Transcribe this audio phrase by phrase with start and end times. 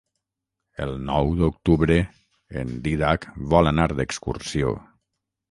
[0.85, 1.97] El nou d'octubre
[2.63, 4.75] en Dídac vol anar d'excursió.